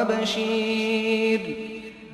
[0.00, 1.40] وبشير.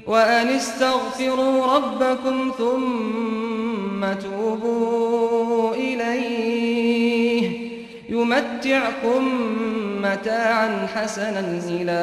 [0.07, 7.71] وأن استغفروا ربكم ثم توبوا إليه.
[8.09, 9.29] يمتعكم
[10.03, 12.01] متاعا حسنا إلى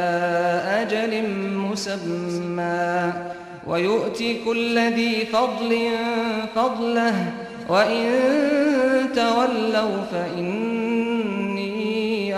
[0.81, 3.13] أجل مسمى.
[3.67, 5.89] ويؤتي كل ذي فضل
[6.55, 7.31] فضله.
[7.69, 8.11] وإن
[9.15, 11.36] تولوا فإني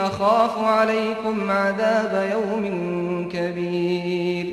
[0.07, 2.63] أخاف عليكم عذاب يوم
[3.33, 4.45] كبير.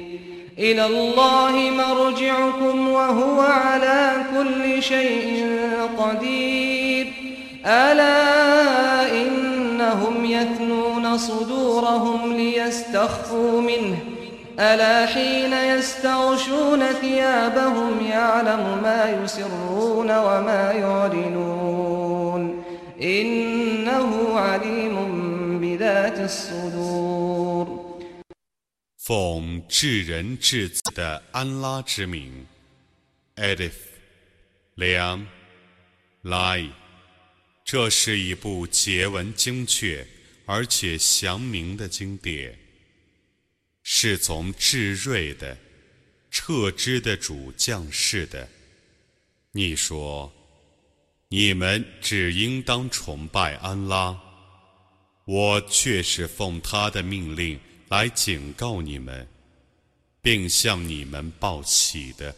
[0.59, 5.47] إلى الله مرجعكم وهو على كل شيء
[5.99, 7.07] قدير.
[7.67, 13.97] ألا إنهم يثنون صدورهم ليستخفوا منه.
[14.61, 22.63] ألا حين يستغشون ثيابهم يعلم ما يسرون وما يعلنون.
[23.03, 25.16] إنه عليم
[25.86, 28.02] بذات الصدور
[28.98, 32.48] 奉至仁至子的安拉之名，
[33.36, 33.74] Edif，
[34.74, 35.28] 良，
[36.24, 36.68] 来，
[37.64, 40.08] 这是一部结文精确
[40.48, 42.58] 而且详明的经典，
[43.84, 45.56] 是从至睿的、
[46.32, 48.50] 彻知的主降世的。
[49.52, 50.34] 你说，
[51.30, 54.20] 你们只应当崇拜安拉，
[55.27, 57.61] 我却是奉他的命令。
[57.89, 59.29] 来警告你们，
[60.21, 62.35] 并向你们报喜的。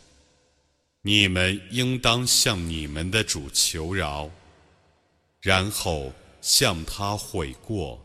[1.00, 4.30] 你们应当向你们的主求饶，
[5.40, 7.98] 然后向他悔过，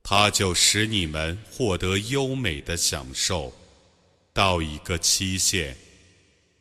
[0.00, 3.52] 他就使你们获得优美的享受，
[4.32, 5.76] 到一个期限，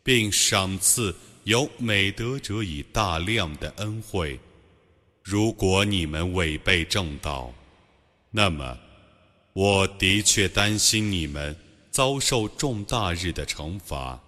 [0.01, 4.39] 并赏赐有美德者以大量的恩惠。
[5.29, 7.53] 如果你们违背正道，
[8.31, 8.77] 那么。
[9.51, 11.53] 我的确担心你们
[11.91, 14.21] 遭受重大日的惩罚，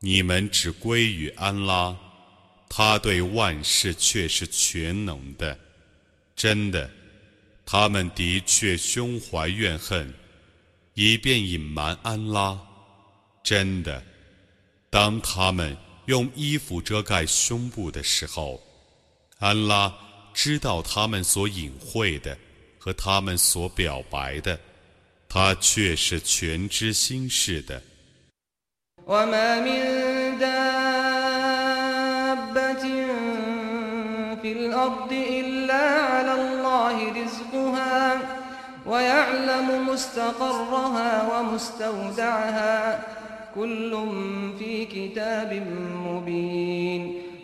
[0.00, 1.96] 你们只归于安拉，
[2.68, 5.56] 他对万事却是全能的。
[6.34, 6.90] 真的，
[7.64, 10.12] 他们的确胸怀怨恨，
[10.94, 12.58] 以便隐瞒安拉。
[13.44, 14.02] 真的，
[14.90, 15.76] 当他们
[16.06, 18.60] 用衣服遮盖胸部的时候，
[19.38, 19.94] 安拉
[20.36, 22.36] 知道他们所隐晦的。
[22.86, 24.56] 和他们所表白的，
[25.28, 27.82] 他却是全知心事的。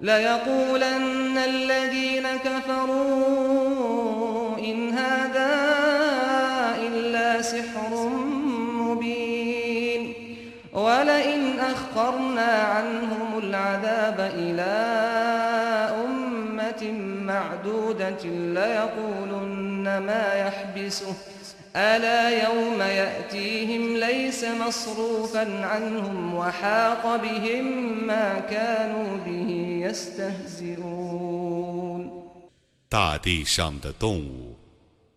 [0.00, 3.78] ليقولن الذين كفروا
[4.58, 5.50] إن هذا
[6.86, 8.08] إلا سحر
[8.74, 10.12] مبين
[10.72, 14.74] ولئن أخرنا عنهم العذاب إلى
[16.04, 16.92] أمة
[17.26, 21.14] معدودة ليقولن ما يحبسه
[21.75, 29.49] ألا يوم يأتيهم ليس مصروفا عنهم وحاق بهم ما كانوا به
[32.89, 34.57] 大地上的动物，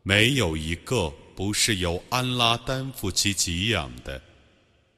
[0.03, 4.20] 没有一个不是由安拉担负其给养的，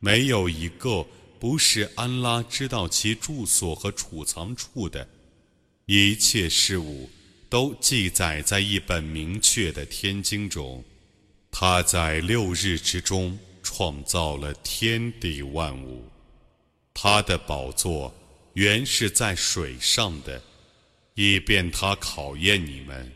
[0.00, 1.06] 没有一个
[1.38, 5.06] 不是安拉知道其住所和储藏处的。
[5.86, 7.08] 一切事物
[7.48, 10.82] 都记载在一本明确的天经中。
[11.51, 16.03] 他在六日之中创造了天地万物，
[16.93, 18.13] 他的宝座。
[18.53, 20.41] 原是在水上的，
[21.13, 23.09] 以便他考验你们，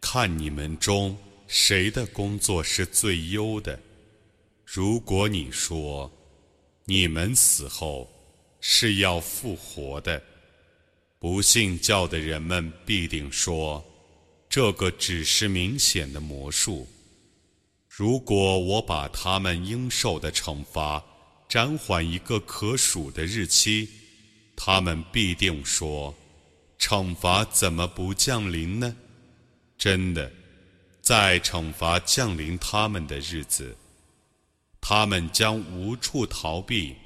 [0.00, 1.16] 看你们中
[1.46, 3.78] 谁的工作是最优的。
[4.64, 6.10] 如果你说
[6.86, 8.10] 你们死后
[8.60, 10.20] 是要复活的。
[11.20, 13.84] 不信教的人们必定说，
[14.48, 16.88] 这个只是明显的魔术。
[17.96, 21.00] 如果我把他们应受的惩罚
[21.48, 23.88] 暂缓一个可数的日期，
[24.56, 26.12] 他们必定说，
[26.76, 28.96] 惩罚怎么不降临呢？
[29.78, 30.32] 真的，
[31.00, 33.76] 在惩罚降临他们的日子，
[34.80, 36.96] 他们将无处逃避，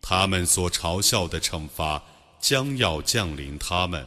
[0.00, 2.00] 他们所嘲笑的惩罚。
[2.38, 4.06] 将要降临他们。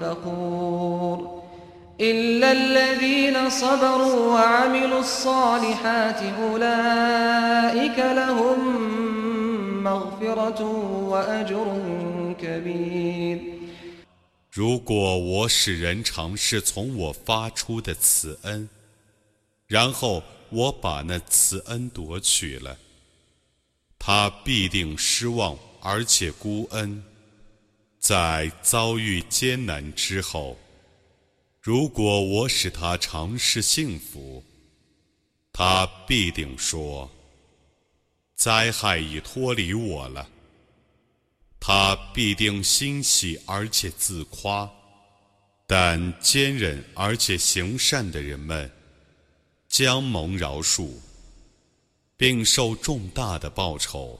[0.00, 1.40] فخور
[2.00, 8.58] إلا الذين صبروا وعملوا الصالحات أولئك لهم
[9.84, 10.60] مغفرة
[11.10, 11.66] وأجر
[12.40, 13.38] كبير
[14.52, 18.68] 如果我使人尝试从我发出的慈恩，
[19.68, 22.76] 然后我把那慈恩夺取了，
[23.98, 27.04] 他必定失望而且孤恩。
[28.07, 30.55] 在遭遇艰难之后，
[31.59, 34.43] 如果我使他尝试幸福，
[35.51, 37.09] 他必定说
[38.37, 40.29] ：“灾害已脱离我了。”
[41.59, 44.71] 他必定欣喜而且自夸，
[45.65, 48.71] 但坚忍而且行善的人们
[49.67, 50.91] 将蒙饶恕，
[52.15, 54.19] 并受重大的报酬。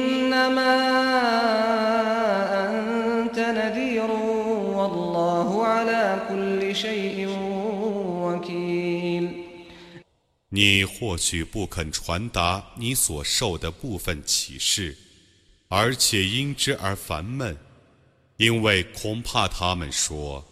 [10.63, 14.95] 你或许不肯传达你所受的部分启示，
[15.69, 17.57] 而且因之而烦闷，
[18.37, 20.45] 因为恐怕他们说：“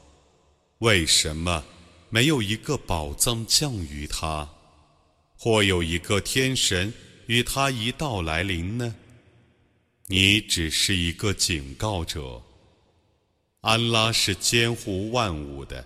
[0.82, 1.64] 为什么
[2.10, 4.50] 没有一个宝藏降于他，
[5.38, 6.92] 或有一个天神
[7.28, 8.96] 与他一道来临呢？”
[10.10, 12.42] 你只是一个警告者。
[13.62, 15.86] 安拉是监护万物的。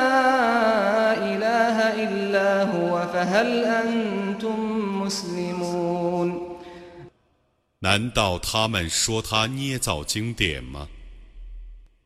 [7.79, 10.87] 难道他们说他捏造经典吗？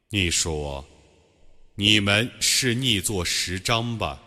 [0.09, 0.85] 你说，
[1.75, 4.21] 你们是逆作十章吧？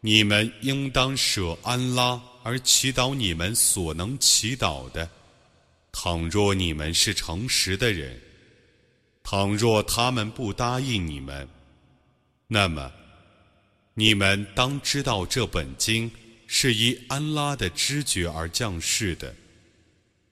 [0.00, 5.08] 你们应当舍安拉而祈祷你们所能祈祷的。
[5.92, 8.20] 倘若你们是诚实的人，
[9.22, 11.48] 倘若他们不答应你们，
[12.48, 12.90] 那么。
[13.94, 16.10] 你们当知道，这本经
[16.46, 19.34] 是依安拉的知觉而降世的，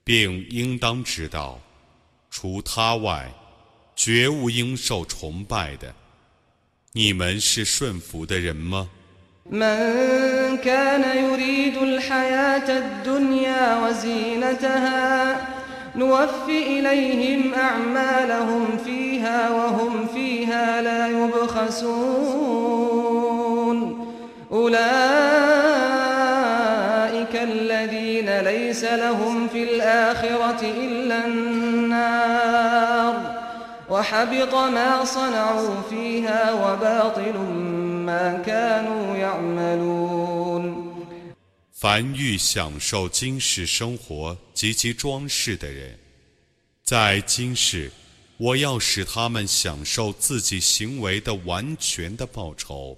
[0.03, 1.61] 并应当知道，
[2.31, 3.31] 除他外，
[3.95, 5.95] 绝无应受崇拜的。
[6.93, 8.89] 你们是顺服的人吗
[24.52, 24.86] ？أولئك
[27.36, 33.14] الذين ليس لهم في الآخرة إلا النار
[33.90, 37.38] وحبط ما صنعوا فيها وباطل
[38.06, 40.86] ما كانوا يعملون
[41.78, 46.00] 凡欲享受今世生活及其装饰的人，
[46.84, 47.92] 在今世
[48.38, 52.98] 我要使他们享受自己行为的完全的报酬，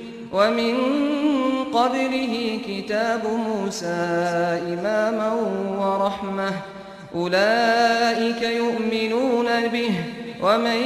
[0.33, 0.75] ومن
[1.73, 3.87] قبله كتاب موسى
[4.73, 5.33] إماما
[5.79, 6.51] ورحمة.
[7.15, 9.91] أولئك يؤمنون به
[10.41, 10.81] ومن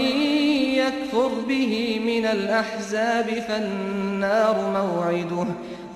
[0.75, 5.47] يكفر به من الأحزاب فالنار موعده.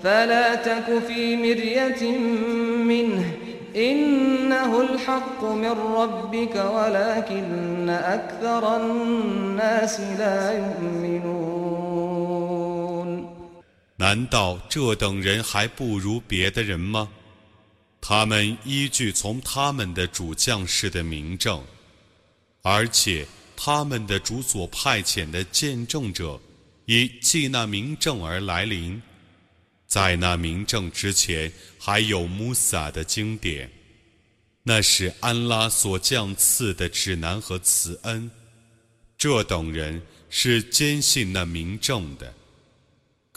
[0.04, 2.18] فلا تك في مرية
[2.84, 3.24] منه.
[14.00, 17.10] 难道这等人还不如别的人吗？
[18.00, 21.62] 他们依据从他们的主将士的名证，
[22.62, 23.28] 而且
[23.58, 26.40] 他们的主所派遣的见证者，
[26.86, 29.02] 以记那名证而来临。
[29.86, 33.70] 在那名证之前，还有穆萨的经典，
[34.64, 38.32] 那是安拉所降赐的指南和慈恩。
[39.18, 42.34] 这等人是坚信那名证的。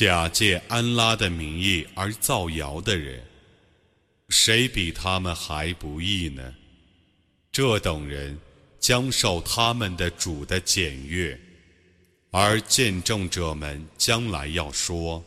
[0.00, 3.22] 假借安拉的名义而造谣的人，
[4.30, 6.54] 谁比他们还不义呢？
[7.52, 8.38] 这等人
[8.78, 11.38] 将受他们的主的检阅，
[12.30, 15.22] 而见证者们将来要说。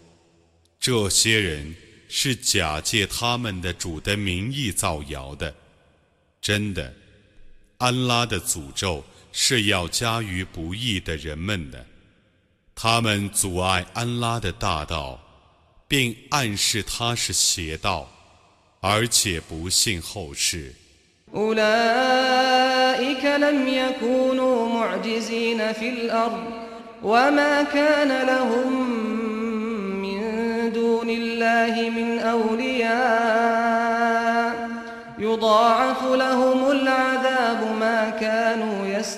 [0.79, 1.75] 这些人
[2.09, 5.55] 是假借他们的主的名义造谣的，
[6.41, 6.91] 真的，
[7.77, 11.85] 安拉的诅咒是要加于不义的人们的。
[12.75, 15.19] 他们阻碍安拉的大道，
[15.87, 18.07] 并暗示他是邪道，
[18.81, 20.73] 而且不信后世。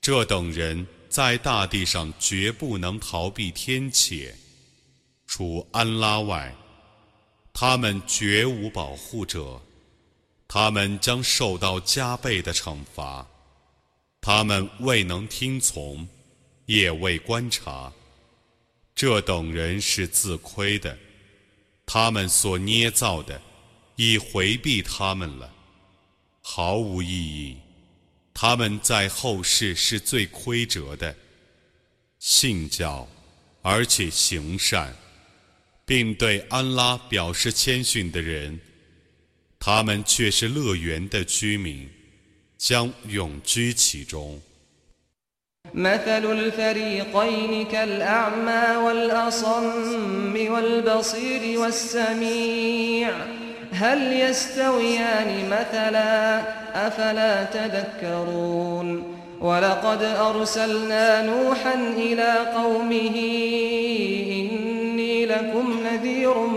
[0.00, 4.30] 这等人在大地上绝不能逃避天谴，
[5.26, 6.54] 除安拉外。
[7.52, 9.60] 他们绝无保护者，
[10.48, 13.24] 他们将受到加倍的惩罚。
[14.20, 16.08] 他们未能听从，
[16.64, 17.92] 也未观察，
[18.94, 20.98] 这等人是自亏的。
[21.86, 23.40] 他们所捏造的，
[23.96, 25.52] 已回避他们了，
[26.40, 27.56] 毫无意义。
[28.34, 31.14] 他们在后世是最亏折的。
[32.18, 33.06] 信教，
[33.62, 34.96] 而且行善。
[35.84, 38.60] 并对安拉表示谦逊的人，
[39.59, 41.89] 他们却是乐园的居民，
[42.57, 44.41] 将永居其中。
[53.73, 56.41] هل يستويان مثلا
[56.87, 58.87] أفلا تذكرون
[59.41, 63.15] ولقد أرسلنا نوحا إلى قومه
[64.29, 66.56] إني لكم نذير مبين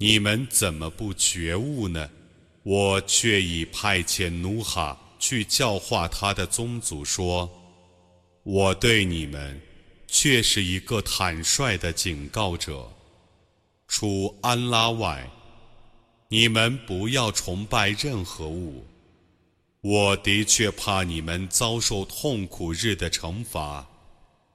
[0.00, 2.08] 你们怎么不觉悟呢？
[2.62, 7.50] 我却已派遣努哈去教化他的宗族，说
[8.44, 9.60] ：“我对你们
[10.06, 12.88] 却是一个坦率的警告者。
[13.88, 15.28] 除安拉外，
[16.28, 18.86] 你们不要崇拜任何物。
[19.80, 23.84] 我的确怕你们遭受痛苦日的惩罚。”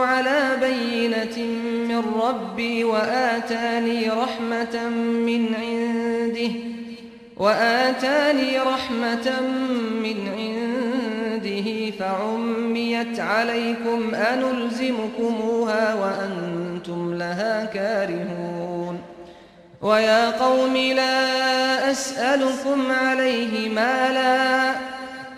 [0.00, 1.46] على بينة
[1.88, 4.88] من ربي وآتاني رحمة
[5.26, 6.50] من عنده
[7.36, 9.40] وآتاني رحمة
[10.02, 19.00] من عنده فعميت عليكم أنلزمكموها وأنتم لها كارهون.
[19.82, 24.70] ويا قوم لا أسألكم عليه مالا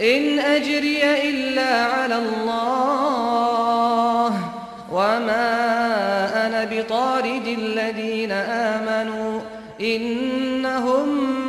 [0.01, 3.83] إن أجري إلا على الله.
[4.92, 9.42] وما أنا بطارد الذين آمنوا
[9.82, 11.08] إنهم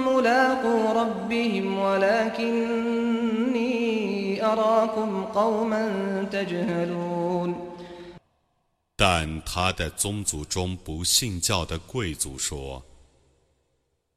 [0.09, 2.99] ملاقو ربهم ولكني
[4.45, 5.83] أراكم قوما
[6.33, 7.69] تجهلون
[8.97, 12.83] 但他的宗族中不信教的贵族说：“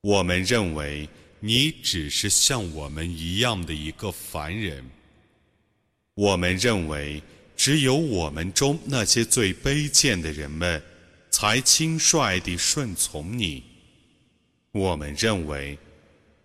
[0.01, 1.07] 我们认为
[1.39, 4.89] 你只是像我们一样的一个凡人。
[6.15, 7.21] 我们认为。”
[7.56, 10.82] 只有我们中那些最卑贱的人们，
[11.30, 13.64] 才轻率地顺从你。
[14.72, 15.78] 我们认为，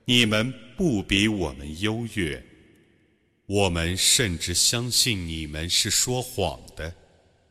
[0.06, 2.42] 你们不比我们优越。
[3.46, 6.94] 我们甚至相信你们是说谎的。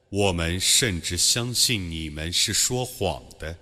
[0.08, 3.56] 我们甚至相信你们是说谎的。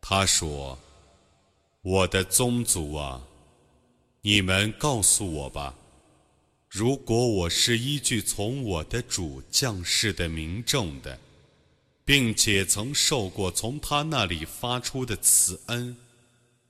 [0.00, 0.78] 他说
[1.82, 3.22] ：“我的宗族啊，
[4.22, 5.76] 你们告诉我吧。”
[6.72, 11.18] 如果我是依据从我的主降世的明证的，
[12.02, 15.94] 并且曾受过从他那里发出的慈恩，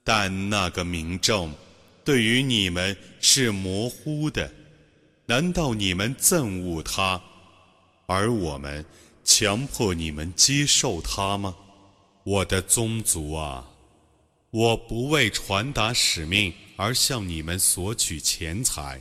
[0.02, 1.54] 但那个明证
[2.04, 4.52] 对于你们是模糊的，
[5.26, 7.22] 难道你们憎恶他，
[8.06, 8.84] 而我们
[9.22, 11.54] 强迫你们接受他吗？
[12.24, 13.70] 我的宗族啊，
[14.50, 19.00] 我不为传达使命而向你们索取钱财。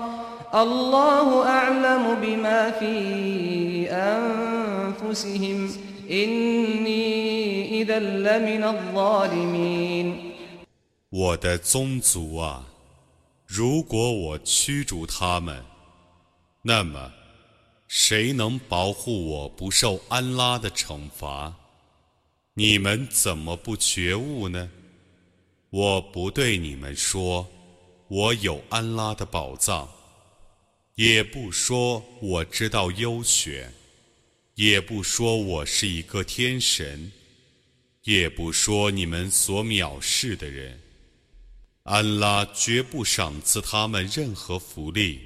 [0.54, 3.88] الله أعلم بما في
[11.10, 12.64] 我的宗族啊，
[13.46, 15.64] 如果我驱逐他们，
[16.62, 17.10] 那么
[17.88, 21.52] 谁能保护我不受安拉的惩罚？
[22.54, 24.68] 你们怎么不觉悟呢？
[25.70, 27.46] 我不对你们说，
[28.08, 29.88] 我有安拉的宝藏。
[31.01, 33.73] 也不说我知道优选，
[34.53, 37.11] 也不说我是一个天神，
[38.03, 40.79] 也不说你们所藐视的人。
[41.81, 45.19] 安拉绝不赏赐他们任何福利。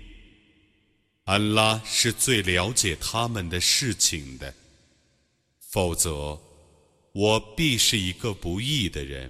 [1.25, 4.53] 安拉是最了解他们的事情的，
[5.59, 6.39] 否则
[7.11, 9.29] 我必是一个不义的人。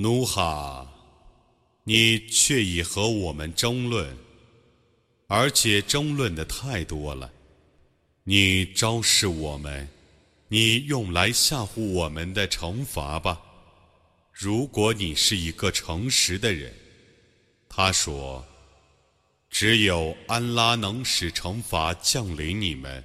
[0.00, 0.90] 努哈，
[1.84, 4.16] 你却已和我们争论，
[5.26, 7.30] 而且争论的太多了。
[8.24, 9.86] 你昭示我们，
[10.48, 13.42] 你用来吓唬我们的惩罚吧。
[14.32, 16.74] 如果你是一个诚实的人。”
[17.68, 18.46] 他说
[19.50, 23.04] ：“只有安拉能使惩罚降临你们。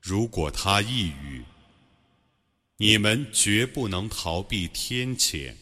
[0.00, 1.44] 如果他抑郁，
[2.78, 5.54] 你们绝不能逃避天谴。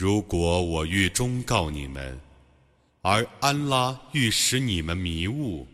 [0.00, 2.20] 如果我欲忠告你们，
[3.02, 5.66] 而安拉欲使你们迷雾，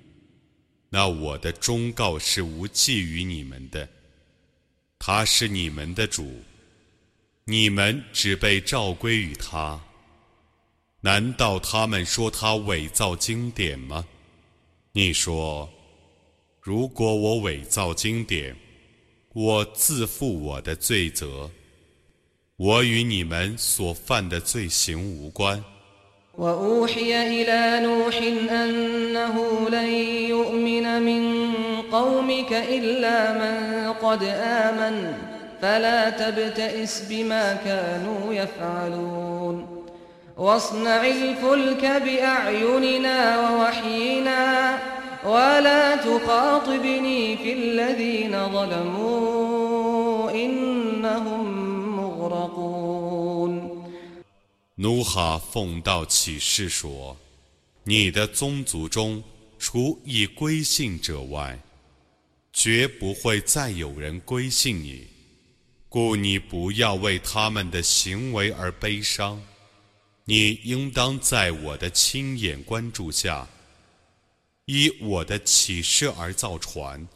[0.88, 3.87] 那我的忠告是无济于你们的。
[4.98, 6.40] 他是你们的主，
[7.44, 9.78] 你们只被召归于他。”
[11.02, 14.06] 难道他们说他伪造经典吗？
[14.92, 15.68] 你说，
[16.62, 18.56] 如果我伪造经典，
[19.34, 21.50] 我自负我的罪责，
[22.58, 25.63] 我与你们所犯的罪行无关。
[40.39, 44.78] واصنع الفلك بأعيننا ووحينا
[45.25, 51.53] ولا تخاطبني في الذين ظلموا إنهم مغرقون
[54.77, 57.16] 努哈奉道启示说
[57.85, 59.23] ：“你的宗族中，
[59.59, 61.59] 除已归信者外，
[62.53, 65.07] 绝不会再有人归信你，
[65.88, 69.40] 故你不要为他们的行为而悲伤。”
[70.27, 73.47] 你应当在我的亲眼关注下，
[74.64, 77.07] 依我的启示而造船。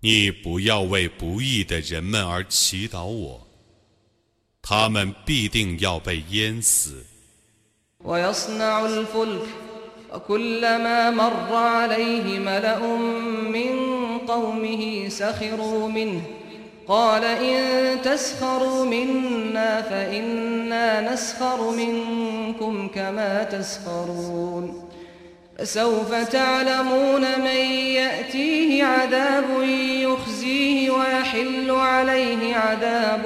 [0.00, 3.46] 你不要为不义的人们而祈祷我，
[4.69, 7.05] 他们必定要被淹死。
[16.87, 24.89] قال إن تسخروا منا فإنا نسخر منكم كما تسخرون
[25.59, 29.45] فسوف تعلمون من يأتيه عذاب
[30.01, 33.25] يخزيه ويحل عليه عذاب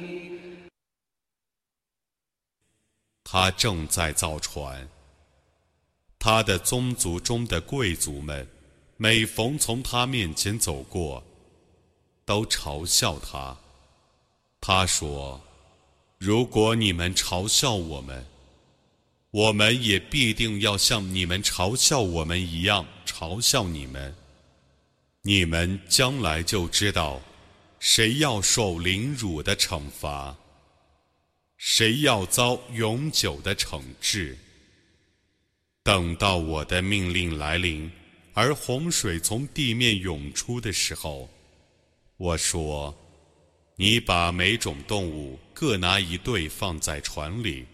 [3.33, 4.89] 他正在造船，
[6.19, 8.45] 他的宗族中的贵族们，
[8.97, 11.23] 每逢从他面前走过，
[12.25, 13.55] 都嘲笑他。
[14.59, 15.39] 他说
[16.19, 18.25] ：“如果你们嘲笑我们，
[19.29, 24.13] 我们也必定要像你们嘲笑我们一样嘲笑你们。
[25.21, 27.21] 你们将来就知道，
[27.79, 30.35] 谁要受凌辱的惩罚，
[31.63, 34.35] 谁要遭永久的惩治。
[35.83, 37.91] 等到我的命令来临，
[38.33, 41.29] 而洪水从地面涌出的时候，
[42.17, 42.97] 我说
[43.77, 47.67] ：“你把每种动物各拿一对放在船里，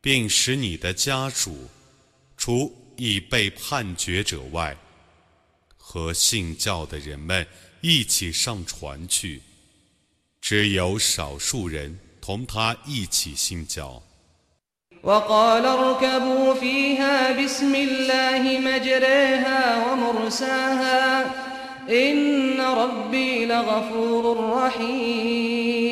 [0.00, 1.68] 并使你的家属，
[2.36, 4.76] 除已被判决者外，
[5.76, 7.44] 和信教的人们
[7.80, 9.42] 一起上船去。
[10.40, 14.01] 只有少数人同他一起信教。”
[15.03, 21.25] وقال اركبوا فيها بسم الله مجريها ومرساها
[21.89, 25.89] إن ربي لغفور رحيم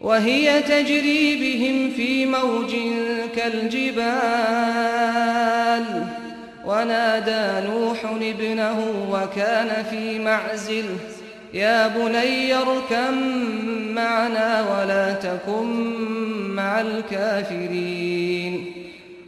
[0.00, 2.76] وهي تجري بهم في موج
[3.36, 4.02] كالجبال
[6.66, 10.84] ونادى نوح ابنه وكان في معزل
[11.53, 13.13] يا بني اركم
[13.95, 15.95] معنا ولا تكن
[16.55, 18.73] مع الكافرين.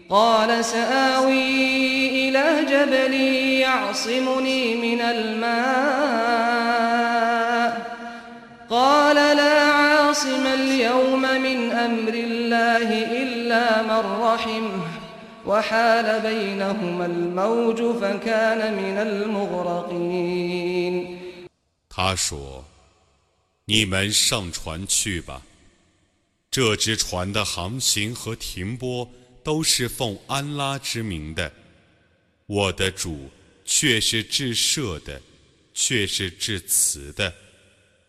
[0.10, 3.14] قال سآوي إلى جبل
[3.60, 6.20] يعصمني من الماء.
[8.70, 14.82] قال لا عاصم اليوم من أمر الله إلا من رحمه
[15.48, 21.19] وحال بينهما الموج فكان من المغرقين.
[21.90, 22.64] 他说
[23.66, 25.42] ：“你们上船去吧。”
[26.52, 29.12] 这只船的航行和停泊
[29.44, 31.52] 都是奉安拉之名的，
[32.46, 33.30] 我的主
[33.66, 35.22] 却是至赦的，
[35.74, 37.34] 却是至慈的。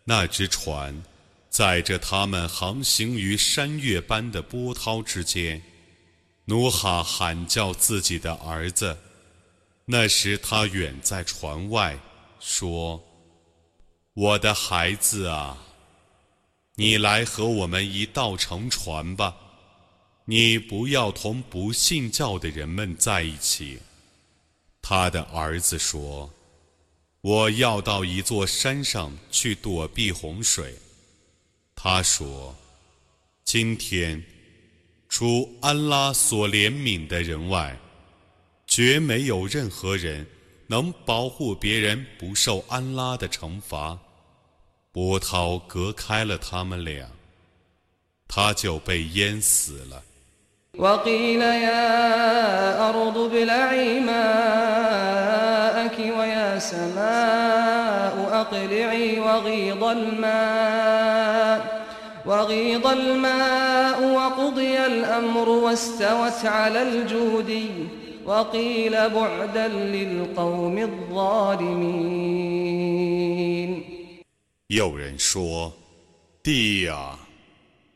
[0.04, 1.02] 那只船
[1.50, 5.62] 载着他们航行于山岳般的波涛之间。
[6.46, 8.96] 努哈喊叫自己的儿子，
[9.84, 11.96] 那时他远在船外，
[12.40, 13.00] 说
[14.14, 15.66] ：“我的孩子啊！”
[16.76, 19.36] 你来和我们一道乘船吧，
[20.24, 23.80] 你不要同不信教的人们在一起。
[24.80, 26.32] 他的儿子说
[27.20, 30.74] ：“我要到一座山上去躲避洪水。”
[31.76, 32.56] 他说
[33.44, 34.24] ：“今天，
[35.06, 37.78] 除安拉所怜悯的人外，
[38.66, 40.26] 绝没有任何人
[40.69, 43.97] 能保护别人不受安拉的惩罚。”
[44.91, 47.07] 波涛隔开了他们俩，
[48.27, 50.01] 他就被淹死了。
[50.77, 61.59] وقيل يا أرض ابلعي ماءك ويا سماء أقلعي وغيض الماء
[62.25, 67.87] وغيض الماء وقضي الأمر واستوت على الجودي
[68.29, 72.25] وقيل بعدا للقوم الظالمين
[74.67, 77.19] 有人说：“地啊，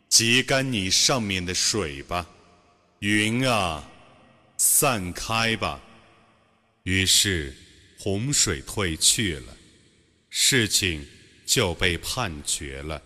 [0.07, 2.25] 挤干你上面的水吧；
[2.99, 3.83] 云啊，
[4.57, 5.81] 散开吧。”
[6.83, 7.55] 于是
[7.99, 9.57] 洪水退去了，
[10.29, 11.05] 事情
[11.45, 13.01] 就被判决了。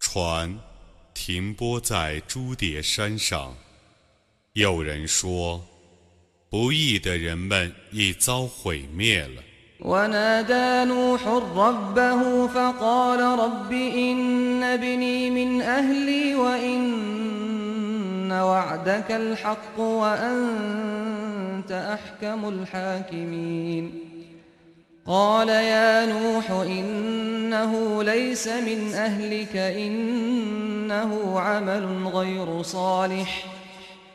[0.00, 0.58] 船
[1.14, 3.56] 停泊在朱叠山上。
[4.54, 5.73] 有人说：“
[6.54, 9.42] 不义的人们已遭毁灭了。”
[9.80, 23.92] ونادى نوح ربه فقال رب إن ابني من أهلي وإن وعدك الحق وأنت أحكم الحاكمين
[25.06, 33.53] قال يا نوح إنه ليس من أهلك إنه عمل غير صالح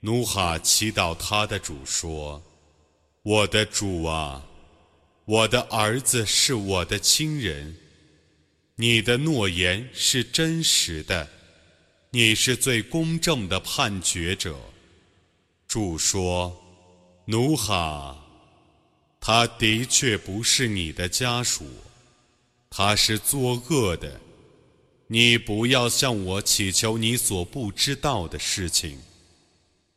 [0.00, 2.42] 努哈祈祷他的主说
[3.22, 4.46] ：“我的主啊！”
[5.26, 7.76] 我的儿子是我的亲人，
[8.74, 11.28] 你的诺言是真实的，
[12.10, 14.58] 你是最公正的判决者。
[15.68, 16.60] 主说
[17.26, 18.18] ：“努哈，
[19.20, 21.64] 他的确不是你的家属，
[22.68, 24.20] 他是作恶的。
[25.06, 28.98] 你不要向我祈求你所不知道的事情。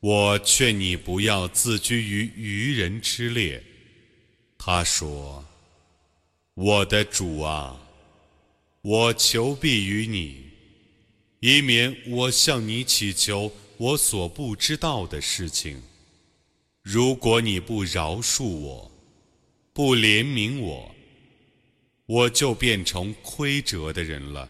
[0.03, 3.63] 我劝你不要自居于愚人之列。”
[4.59, 5.45] 他说
[6.55, 7.79] ：“我的主啊，
[8.81, 10.43] 我求庇于你，
[11.39, 15.81] 以免我向你祈求我所不知道的事情。
[16.81, 18.91] 如果你不饶恕我，
[19.71, 20.93] 不怜悯我，
[22.05, 24.49] 我就变成亏折的人了。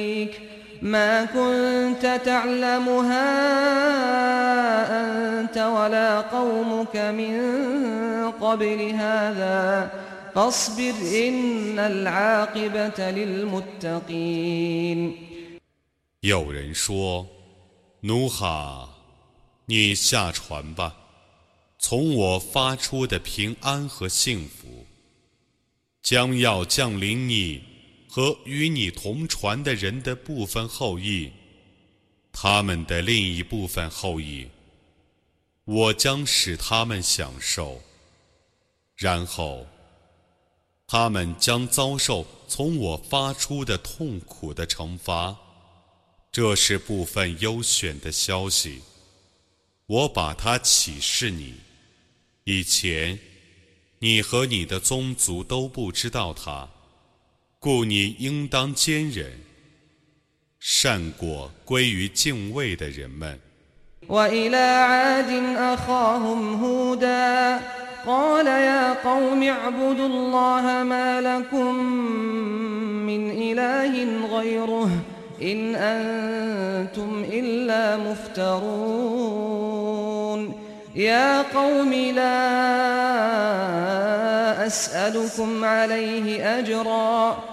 [0.90, 3.32] ما كنت تعلمها
[5.40, 7.32] أنت ولا قومك من
[8.32, 9.90] قبل هذا
[10.34, 10.94] فاصبر
[11.28, 14.46] إن العاقبة للمتقين
[16.20, 17.26] 有人说：“
[18.02, 18.88] 努哈，
[19.66, 20.94] 你下船吧，
[21.78, 24.86] 从我发出的平安和幸福，
[26.02, 27.62] 将要降临你。”
[28.13, 31.31] 和与你同船的人的部分后裔，
[32.33, 34.49] 他们的另一部分后裔，
[35.63, 37.81] 我将使他们享受，
[38.97, 39.65] 然后
[40.85, 45.33] 他们将遭受从我发出的痛苦的惩罚。
[46.33, 48.81] 这是部分优选的消息，
[49.85, 51.55] 我把它启示你。
[52.43, 53.17] 以前，
[53.99, 56.69] 你和你的宗族都不知道它。
[57.60, 59.32] 故你应当坚忍，
[60.58, 63.38] 善过归于敬畏的人们。
[64.08, 67.60] وإلى عاد أخاهم هودا
[68.06, 71.74] قال يا قوم اعبدوا الله ما لكم
[73.06, 74.90] من إله غيره
[75.42, 79.26] إن أنتم إلا مفترون
[80.94, 82.46] يا قوم لا
[84.71, 87.43] أسألكم عليه أجرا.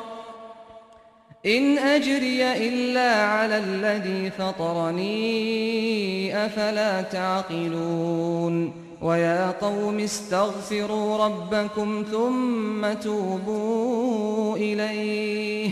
[1.47, 8.73] إن أجري إلا على الذي فطرني أفلا تعقلون.
[9.03, 15.71] ويا قوم استغفروا ربكم ثم توبوا إليه.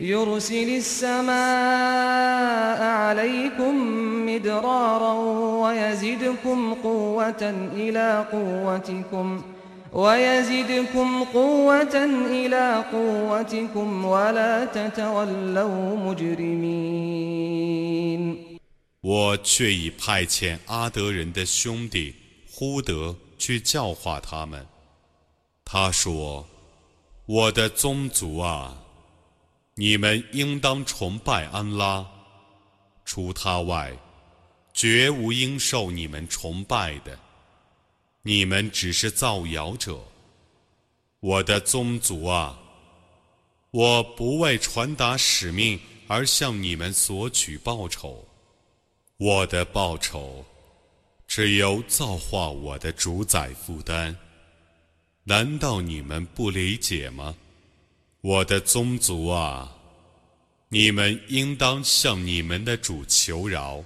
[0.00, 3.74] يرسل السماء عليكم
[4.26, 5.12] مدرارا
[5.62, 9.53] ويزدكم قوة إلى قوتكم ۖ.
[9.93, 11.95] ويزدكم قوة
[12.29, 17.39] إلى قوتكم ولا تتولوا مجرمين
[19.01, 22.13] 我却已派遣阿德人的兄弟
[22.51, 24.67] 呼德去教化他们。
[25.65, 28.77] 他说：“我的宗族啊，
[29.75, 32.05] 你们应当崇拜安拉，
[33.05, 33.93] 除他外，
[34.73, 37.17] 绝无应受你们崇拜的。”
[38.26, 40.02] 你们只是造谣者，
[41.20, 42.58] 我的宗族啊！
[43.70, 48.26] 我不为传达使命而向你们索取报酬，
[49.18, 50.42] 我的报酬
[51.26, 54.16] 只由造化我的主宰负担。
[55.24, 57.36] 难道你们不理解吗？
[58.22, 59.70] 我的宗族啊！
[60.70, 63.84] 你们应当向你们的主求饶，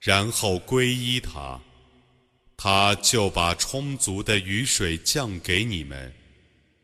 [0.00, 1.58] 然后皈依他。
[2.60, 6.12] 他就把充足的雨水降给你们，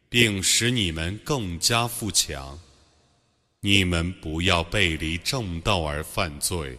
[0.09, 2.57] 并使你们更加富强。
[3.61, 6.79] 你们不要背离正道而犯罪。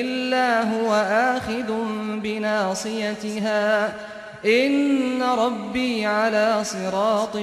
[0.00, 0.94] إلا هو
[1.36, 1.72] آخذ
[2.20, 3.94] بناصيتها
[4.44, 7.36] إن ربي على صراط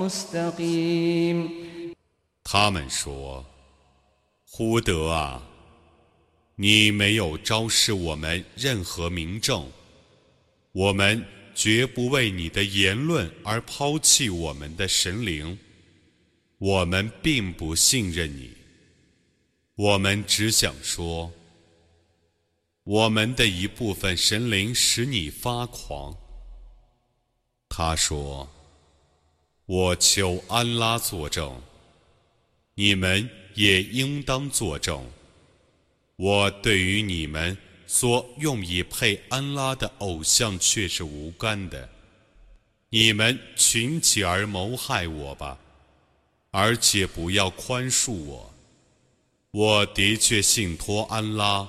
[0.00, 1.50] مستقيم
[2.44, 3.44] 他们说：“
[4.50, 5.42] 胡德啊，
[6.56, 9.66] 你没有昭示我们任何明证。”
[10.77, 11.25] 我们
[11.55, 15.57] 绝不为你的言论而抛弃我们的神灵。
[16.59, 18.51] 我们并不信任你，
[19.73, 21.31] 我们只想说，
[22.83, 26.15] 我们的一部分神灵使你发狂。
[27.67, 28.47] 他说
[29.65, 31.59] ：“我求安拉作证，
[32.75, 35.03] 你们也应当作证。
[36.17, 37.57] 我对于你们
[37.87, 41.89] 所用以配安拉的偶像却是无干的。
[42.89, 45.57] 你们群起而谋害我吧，
[46.51, 48.53] 而且不要宽恕我。
[49.51, 51.67] 我的确信托安拉，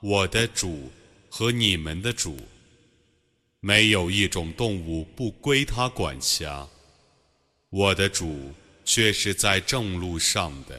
[0.00, 0.90] 我的主
[1.30, 2.36] 和你们的主。”
[3.60, 6.68] 没有一种动物不归他管辖，
[7.70, 8.52] 我的主
[8.84, 10.78] 却是在正路上的。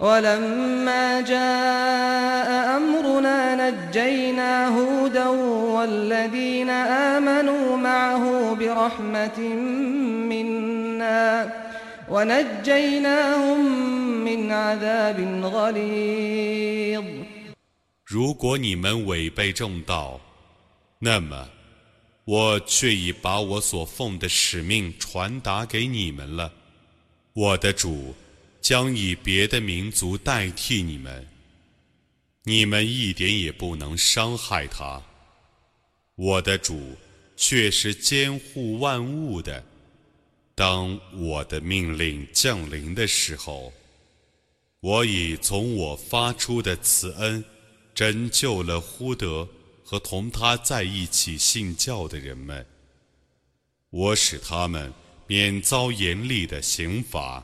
[0.00, 5.26] ولما جاء أمرنا نجينا هودا
[5.74, 9.38] والذين آمنوا معه برحمة
[10.28, 11.52] منا
[12.10, 13.60] ونجيناهم
[14.24, 17.04] من عذاب غليظ
[18.04, 20.20] 如果你们违背正道，
[21.00, 21.48] 那么
[22.24, 26.52] 我却已把我所奉的使命传达给你们了。
[27.32, 28.14] 我的主
[28.61, 31.27] 将以别的民族代替你们，
[32.43, 35.01] 你们一点也不能伤害他。
[36.15, 36.95] 我的主
[37.35, 39.63] 却是监护万物的。
[40.53, 43.73] 当我的命令降临的时候，
[44.79, 47.43] 我已从我发出的慈恩
[47.95, 49.47] 拯救了呼德
[49.83, 52.63] 和同他在一起信教的人们。
[53.89, 54.93] 我使他们
[55.25, 57.43] 免遭严厉的刑罚。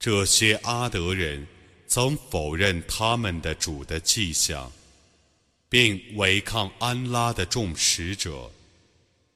[0.00, 1.46] 这些阿德人
[1.86, 4.72] 曾否认他们的主的迹象，
[5.68, 8.50] 并违抗安拉的众使者，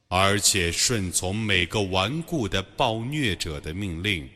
[0.07, 4.27] 而且顺从每个顽固的暴虐者的命令。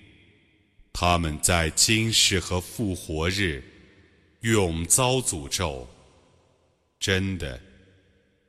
[0.94, 3.64] 他们在今世和复活日
[4.42, 5.90] 永遭诅咒。
[7.00, 7.60] 真的，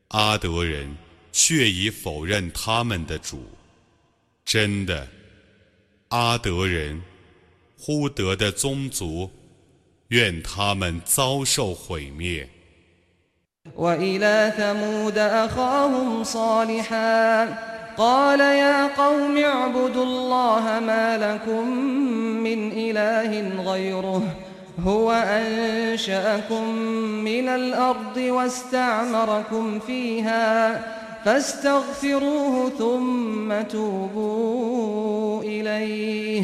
[0.09, 0.95] 阿德人
[1.33, 3.51] 却已否认他们的主。
[4.45, 5.09] 真的，
[6.09, 7.01] 阿德人。
[7.80, 9.30] 呼德的宗族，
[10.10, 12.50] 愿他们遭受毁灭。
[13.76, 17.46] وإلى ثمود أخاهم صالحا
[17.98, 21.70] قال يا قوم اعبدوا الله ما لكم
[22.46, 24.24] من إله غيره
[24.80, 26.70] هو أنشأكم
[27.26, 30.82] من الأرض واستعمركم فيها
[31.26, 36.44] فاستغفروه ثم توبوا إليه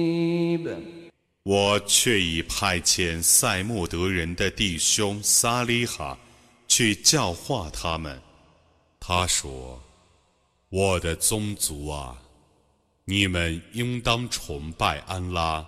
[1.43, 6.17] 我却已派遣塞莫德人的弟兄萨利哈
[6.67, 8.21] 去教化他们。
[8.99, 9.81] 他说
[10.69, 12.21] ：“我的宗族啊，
[13.05, 15.67] 你们应当崇拜安拉，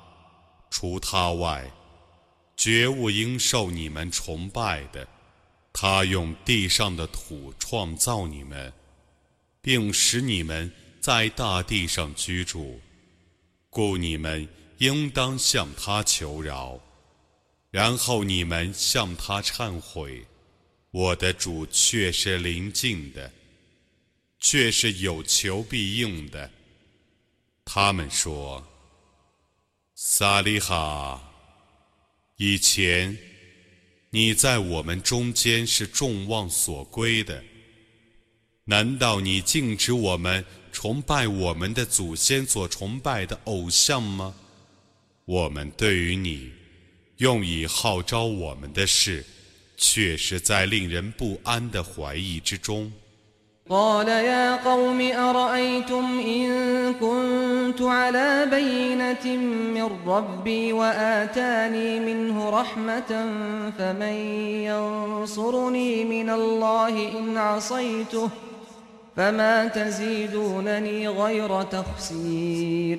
[0.70, 1.72] 除他外，
[2.56, 5.08] 绝无应受你们崇拜的。”
[5.74, 8.72] 他用地上的土创造你们，
[9.60, 10.72] 并使你们
[11.02, 12.80] 在大地上居住，
[13.72, 14.48] 故你们
[14.84, 16.80] 应当向他求饶，
[17.72, 20.26] 然后你们向他忏悔。
[20.92, 23.32] 我的主却是临近的，
[24.40, 26.52] 却是有求必应的。
[27.64, 28.68] 他们说
[29.96, 31.22] ：“萨利哈，
[32.36, 33.18] 以前。”
[34.16, 37.44] 你在我们中间是众望所归的。
[38.66, 44.36] 难道你禁止我们崇拜我们的祖先所崇拜的偶像吗？
[45.25, 46.53] 我们对于你
[47.19, 49.25] 用以号召我们的事，
[49.77, 52.91] 却是在令人不安的怀疑之中。
[53.69, 56.49] قال يا قوم أرأيتم إن
[56.95, 59.37] كنت على بينة
[59.77, 63.11] من ربي وآتاني منه رحمة
[63.79, 64.17] فمن
[64.65, 68.31] ينصرني من الله إن عصيته
[69.17, 72.99] فما تزيدونني غير تخسير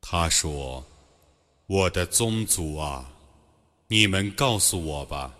[0.00, 0.84] 他说
[1.68, 3.08] 我的宗族啊
[3.86, 5.32] 你们告诉我吧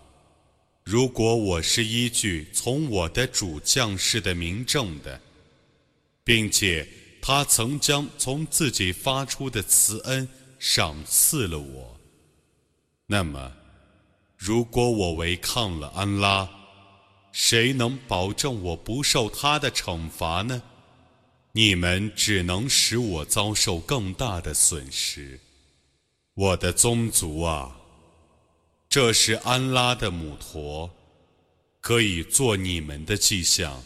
[0.85, 5.19] 如果我是依据从我的主将士的名证的
[6.23, 6.87] 并且
[7.21, 10.25] 他曾将从自己发出的慈恩
[10.57, 11.99] 赏赐了我
[13.05, 13.51] 那么
[14.37, 16.49] 如果我违抗了安拉
[17.41, 20.61] 谁能保证我不受他的惩罚呢？
[21.53, 25.39] 你们只能使我遭受更大的损失，
[26.33, 27.77] 我的宗族啊！
[28.89, 30.91] 这是安拉的母驼，
[31.79, 33.83] 可以做你们的迹象，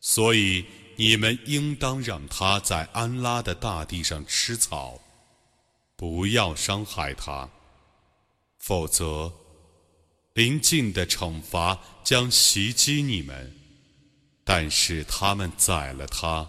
[0.00, 0.64] 所以
[0.96, 4.98] 你们应当让它在安拉的大地上吃草，
[5.96, 7.50] 不要伤害它，
[8.56, 9.30] 否则
[10.37, 13.53] 临近的惩罚将袭击你们。
[14.43, 16.47] 但是他们宰了它，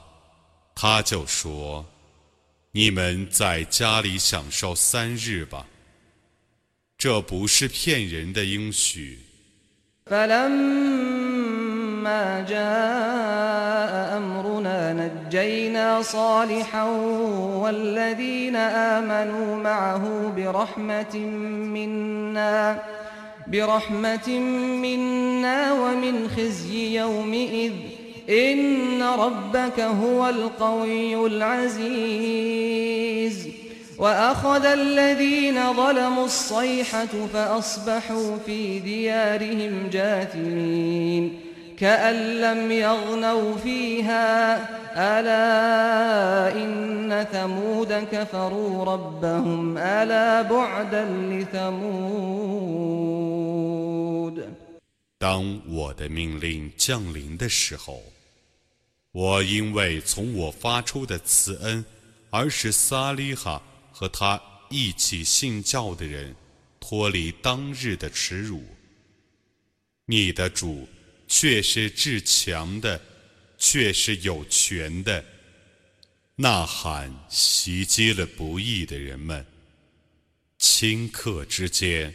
[0.74, 5.66] 他就说：“你们在家里享受三日吧。”
[6.98, 9.20] 这不是骗人的应许。
[10.06, 11.24] فلما
[12.48, 16.84] جاء أمرنا نجينا صالحا
[17.62, 21.16] والذين آمنوا معه برحمة
[21.74, 22.82] منا
[23.51, 24.29] برحمة
[24.81, 27.71] منا ومن خزي يومئذ.
[28.29, 32.79] إن ربك هو القوي العزيز.
[33.97, 41.39] وأخذ الذين ظلموا الصيحة فأصبحوا في ديارهم جاثمين.
[41.78, 44.56] كأن لم يغنوا فيها
[44.94, 52.04] ألا إن ثمود كفروا ربهم ألا بعدا لثمود
[55.18, 58.02] 当我的命令降临的时候，
[59.10, 61.84] 我因为从我发出的慈恩，
[62.30, 66.36] 而使撒利哈和他一起信教的人
[66.78, 68.62] 脱离当日的耻辱。
[70.06, 70.86] 你的主
[71.29, 72.99] 却是至强的，
[73.57, 75.23] 却是有权的。
[76.35, 79.45] 呐喊袭击了不义的人们。
[80.57, 82.13] 顷刻之间，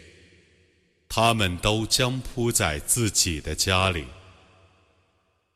[1.08, 4.04] 他们都将扑在自己的家里，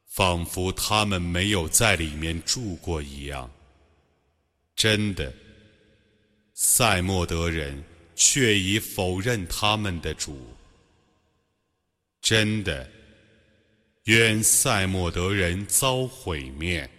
[0.07, 3.51] 仿佛他们没有在里面住过一样。
[4.75, 5.35] 真的。
[6.55, 7.85] 赛莫德人
[8.17, 10.55] 却已否认他们的主。
[12.21, 12.91] 真的，
[14.08, 16.90] 愿赛莫德人遭毁灭。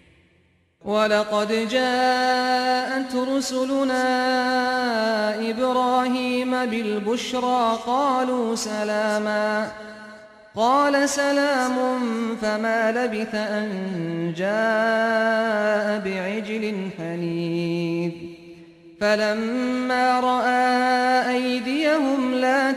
[19.01, 21.58] فلما رأى أيديهم لا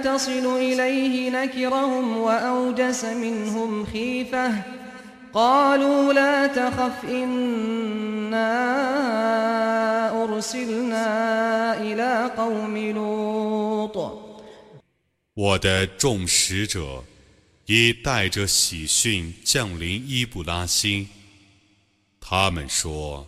[0.02, 4.64] تصل إليه نكرهم وأوجس منهم خيفة
[5.34, 8.54] قالوا لا تخف إنا
[10.24, 11.08] أرسلنا
[11.82, 14.28] إلى قوم لوط
[15.34, 17.04] 我的众使者
[17.68, 21.08] 已带着喜讯降临伊布拉欣，
[22.20, 23.28] 他们说：“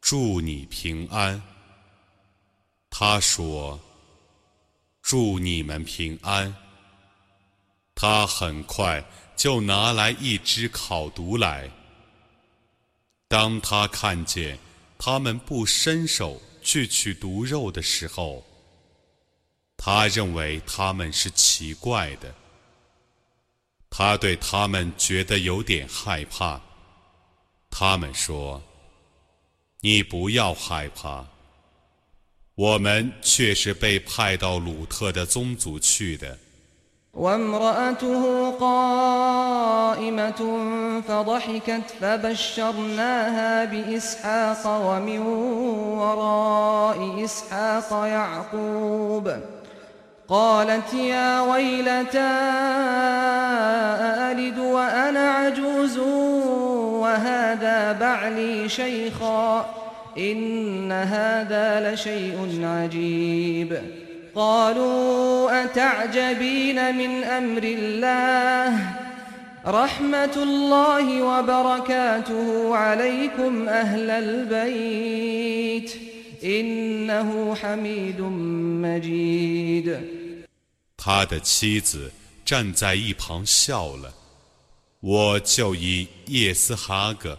[0.00, 1.40] 祝你平安。”
[2.90, 3.78] 他说：“
[5.11, 6.55] 祝你们平安。”
[7.93, 9.03] 他很快
[9.35, 11.69] 就拿来一只烤毒来。
[13.27, 14.57] 当他看见
[14.97, 18.45] 他们不伸手去取毒肉的时候，
[19.75, 22.33] 他认为他们是奇怪的，
[23.89, 26.61] 他对他们觉得有点害怕。
[27.69, 28.63] 他们说
[29.81, 31.27] ：“你不要害怕，
[32.60, 36.38] 我们却是被派到鲁特的宗族去的。”
[37.16, 40.40] وامرأته قائمة
[41.08, 45.18] فضحكت فبشرناها بإسحاق ومن
[45.98, 49.32] وراء إسحاق يعقوب
[50.28, 52.18] قالت يا ويلتى
[54.30, 55.98] ألد وأنا عجوز
[57.00, 59.66] وهذا بعلي شيخا
[60.18, 63.82] إن هذا لشيء عجيب
[64.34, 68.94] قالوا أتعجبين من أمر الله
[69.66, 75.90] رحمة الله وبركاته عليكم أهل البيت
[76.44, 78.20] إنه حميد
[78.84, 79.98] مجيد
[80.96, 82.10] 他的妻子
[82.44, 84.12] 站在一旁笑了，
[85.00, 87.38] 我就以叶斯哈格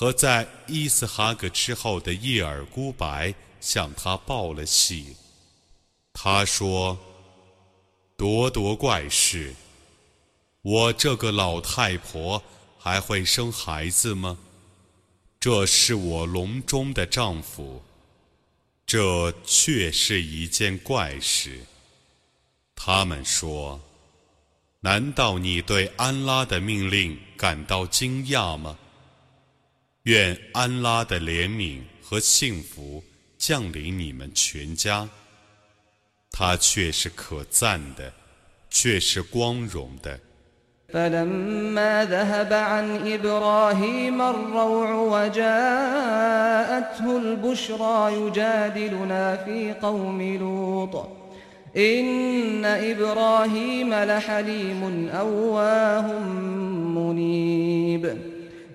[0.00, 5.14] 和在伊斯哈格之后的叶尔孤白向他报了喜。
[6.14, 6.98] 他说
[8.16, 9.54] ：“咄咄怪事！
[10.62, 12.42] 我这个老太婆
[12.78, 14.38] 还会生孩子吗？
[15.38, 17.82] 这是我笼中的丈夫，
[18.86, 21.66] 这确是一件怪事。”
[22.74, 23.78] 他们说
[24.80, 28.78] ：“难道你对安拉的命令感到惊讶吗？”
[30.03, 33.03] 愿安拉的怜悯和幸福
[33.37, 35.09] 降临你们全家。
[36.31, 38.13] 他却是可赞的，
[38.69, 40.19] 却是光荣的。
[40.93, 45.57] فلما ذهب عن إبراهيم الروع وجاءته
[47.17, 51.09] البشرى يجادلنا في قوم لوط
[51.75, 56.19] إن إبراهيم لحليم أواه
[56.95, 58.17] منيب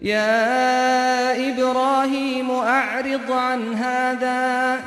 [0.03, 4.85] يا إبراهيم أعرض عن هذا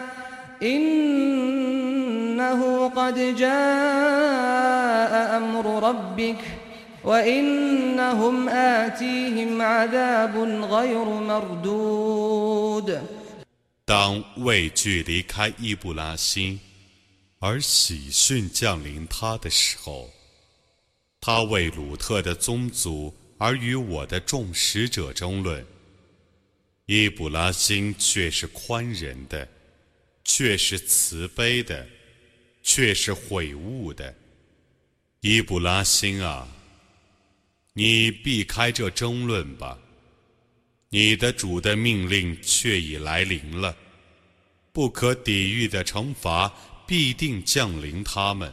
[0.63, 6.41] إن إنه قد جاء أمر ربك
[7.03, 10.37] وإنهم آتيهم عذاب
[10.73, 12.99] غير مردود
[13.85, 16.59] 当畏惧离开伊布拉欣，
[17.39, 20.09] 而喜讯降临他的时候，
[21.21, 25.64] 他为鲁特的宗族 而与我的众使者争论。
[26.84, 29.48] 伊布拉欣却是宽仁的，
[30.22, 31.86] 却是慈悲的。
[32.60, 34.14] 却是悔悟的，
[35.20, 36.46] 伊布拉欣啊，
[37.72, 39.78] 你避开这争论吧。
[40.90, 43.74] 你的主的命令却已来临了，
[44.70, 46.52] 不可抵御的惩罚
[46.86, 48.52] 必定降临他们。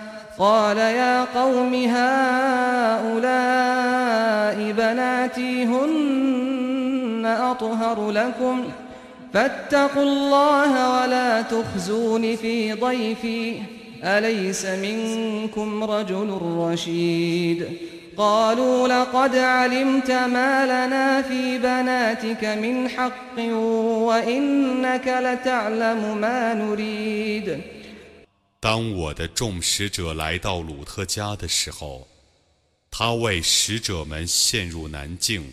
[0.41, 2.01] قال يا قوم هؤلاء
[4.71, 8.65] بناتي هن أطهر لكم ۖ
[9.33, 13.55] فاتقوا الله ولا تخزون في ضيفي
[14.03, 17.65] أليس منكم رجل رشيد؟
[18.17, 23.39] قالوا لقد علمت ما لنا في بناتك من حق
[24.07, 27.57] وإنك لتعلم ما نريد
[28.61, 32.07] 当我的众使者来到鲁特家的时候，
[32.91, 35.51] 他为使者们陷入难境，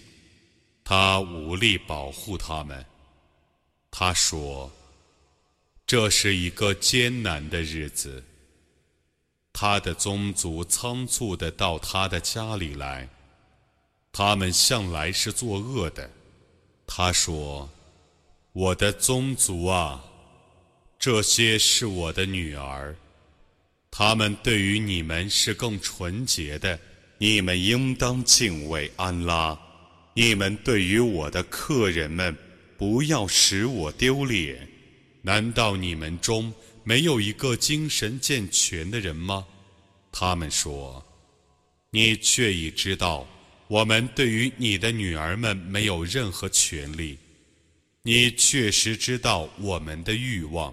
[0.84, 2.84] 他无力保护他们。
[3.90, 4.70] 他说
[5.86, 8.22] ：“这是一个艰难的日子。
[9.54, 13.08] 他的宗族仓促地到他的家里来，
[14.12, 16.10] 他们向来是作恶的。”
[16.86, 17.70] 他说
[18.52, 20.04] ：“我的宗族啊，
[20.98, 22.94] 这些是我的女儿，
[23.90, 26.78] 他们对于你们是更纯洁的。
[27.18, 29.58] 你们应当敬畏安拉。
[30.14, 32.36] 你们对于我的客人们。”
[32.78, 34.68] 不要使我丢脸！
[35.22, 39.44] 难道你们中没有一个精神健全的人吗？
[40.12, 41.04] 他们说
[41.90, 43.26] ：“你却已知道，
[43.66, 47.18] 我们对于你的女儿们没有任何权利。
[48.02, 50.72] 你确实知道我们的欲望。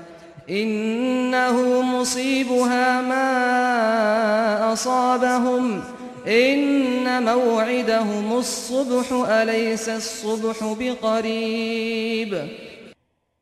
[0.48, 5.82] إنه مصيبها ما أصابهم
[6.26, 12.48] إن موعدهم الصبح أليس الصبح بقريب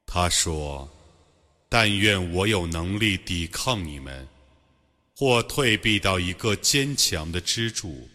[0.06, 4.28] 他说：“但愿我有能力抵抗你们，
[5.16, 8.08] 或退避到一个坚强的支柱。”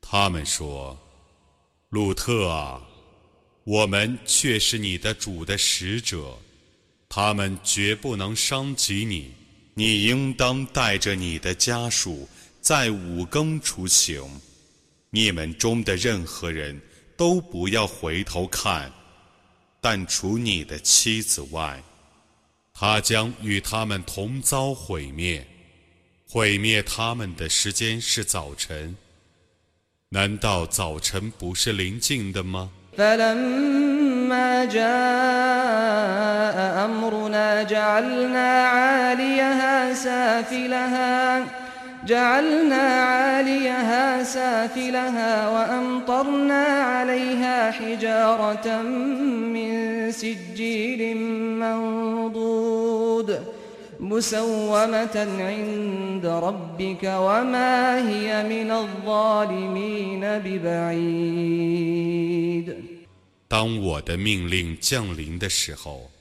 [0.00, 0.96] 他们说：“
[1.90, 2.80] 鲁特啊，
[3.64, 6.38] 我们却是你的主的使者，
[7.09, 9.33] 他们绝不能伤及你。
[9.73, 12.29] 你应当带着你的家属
[12.61, 14.23] 在五更出行，
[15.09, 16.79] 你们中的任何人
[17.17, 18.89] 都不要回头看。”
[19.81, 21.81] 但除你的妻子外，
[22.73, 25.47] 他将与他们同遭毁灭。
[26.27, 28.95] 毁灭他们的时间是早晨。
[30.09, 32.69] 难道早晨不是临近的吗
[42.09, 51.17] ？جعلنا عاليها سافلها وأمطرنا عليها حجارة من سجيل
[51.59, 53.39] منضود
[53.99, 61.49] مسومة عند ربك وما هي من الظالمين ببعيد
[63.49, 66.11] 当我的命令降临的时候，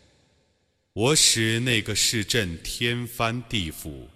[0.94, 4.08] 我使那个市镇天翻地覆。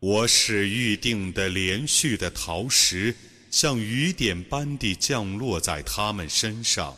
[0.00, 3.14] 我使预定的连续的陶石
[3.52, 6.96] 像雨点般地降落在他们身上，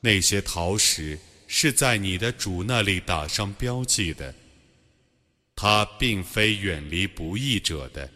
[0.00, 1.16] 那些陶石
[1.46, 4.34] 是在你的主那里打上标记的，
[5.54, 8.10] 他并非远离不义者的。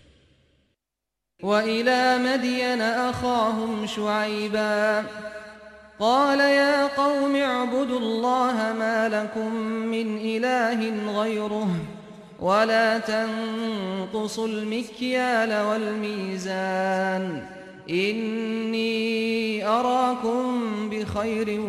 [12.43, 17.43] ولا تنقصوا المكيال والميزان
[17.89, 21.59] إني أراكم بخير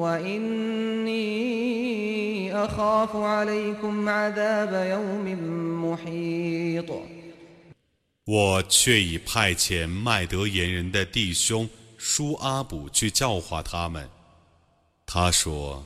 [0.00, 1.14] وإني
[2.64, 5.26] أخاف عليكم عذاب يوم
[5.84, 6.90] محيط
[8.26, 11.68] 我却已派遣麦德言人的弟兄
[12.01, 14.09] 舒阿卜去教化他们。
[15.05, 15.85] 他说：“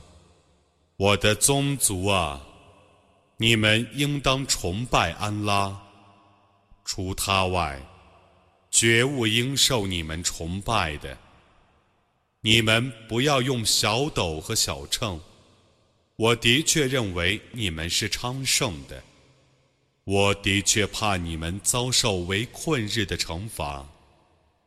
[0.96, 2.40] 我的宗族啊！”
[3.36, 5.76] 你们应当崇拜安拉，
[6.84, 7.82] 除他外，
[8.70, 11.18] 绝无应受你们崇拜的。
[12.42, 15.20] 你们不要用小斗和小秤，
[16.14, 19.02] 我的确认为你们是昌盛的。
[20.04, 23.84] 我的确怕你们遭受为困日的惩罚。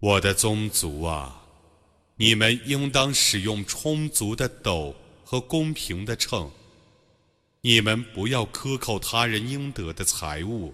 [0.00, 1.42] 我的宗族啊，
[2.14, 4.94] 你们应当使用充足的斗
[5.24, 6.48] 和公平的秤。
[7.62, 10.72] 你们不要克扣他人应得的财物，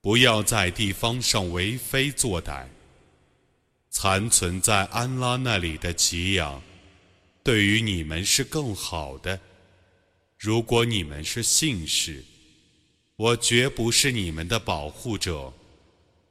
[0.00, 2.68] 不要在地方上为非作歹。
[3.90, 6.62] 残存在安拉那里的给养，
[7.42, 9.40] 对于你们是更好的。
[10.38, 12.24] 如果你们是信士，
[13.16, 15.52] 我绝不是你们的保护者。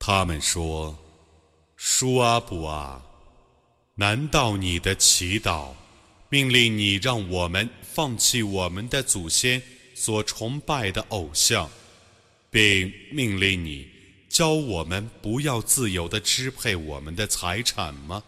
[0.00, 0.98] 他们说
[1.76, 3.00] 舒阿卜啊
[3.94, 5.68] 难道你的祈祷
[6.28, 9.62] 命令你让我们放弃我们的祖先
[9.94, 11.70] 所崇拜的偶像
[12.50, 13.88] 并命令你
[14.28, 18.24] 教我们不要自由的支配我们的财产吗？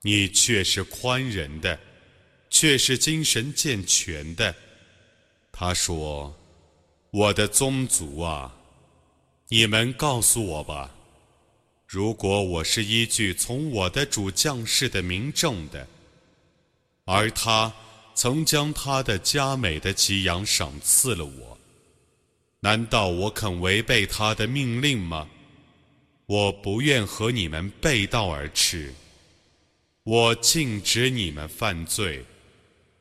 [0.00, 1.78] 你却是宽仁的
[2.48, 4.54] 却是精神健全的
[5.64, 6.34] 他说
[7.12, 8.52] ：“我的宗族啊。”
[9.46, 10.90] 你们告诉我吧，
[11.86, 15.86] 如果我是依据从我的主降世的名证的，
[17.04, 17.72] 而他
[18.12, 21.56] 曾将他的佳美的给养赏赐了我，
[22.58, 25.28] 难道我肯违背他的命令吗？
[26.26, 28.92] 我不愿和你们背道而驰，
[30.02, 32.24] 我禁止你们犯罪，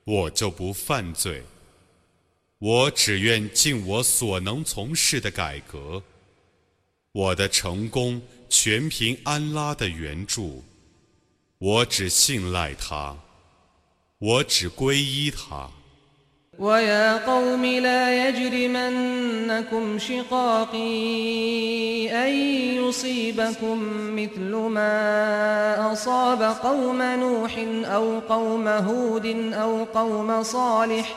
[0.03, 1.41] 我就不犯罪。
[2.60, 6.02] 我只愿尽我所能从事的改革。
[7.12, 10.64] 我的成功全凭安拉的援助，
[11.58, 13.16] 我只信赖他，
[14.18, 15.70] 我只皈依他。
[16.58, 20.78] ويا قوم لا يجرمنكم شقاقي
[22.08, 22.30] أن
[22.80, 23.78] يصيبكم
[24.16, 31.16] مثل ما أصاب قوم نوح أو قوم هود أو قوم صالح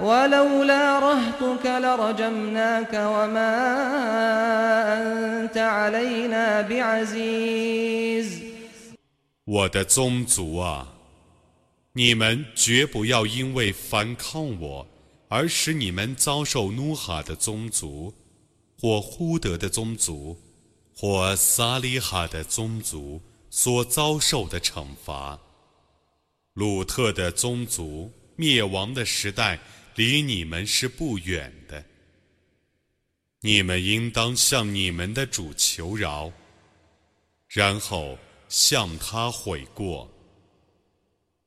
[0.00, 3.56] ولولا رهتك لرجمناك وما
[4.96, 8.40] أنت علينا بعزيز
[9.44, 10.88] 我的宗族啊，
[11.92, 14.86] 你们绝不要因为反抗我
[15.28, 18.14] 而使你们遭受努哈的宗族，
[18.80, 20.38] 或呼德的宗族，
[20.96, 23.20] 或撒利哈的宗族
[23.50, 25.38] 所遭受的惩罚。
[26.54, 29.58] 鲁特的宗族灭亡的时代。
[29.95, 31.83] 离你们是不远的，
[33.39, 36.31] 你们应当向你们的主求饶，
[37.47, 38.17] 然后
[38.49, 40.11] 向他悔过。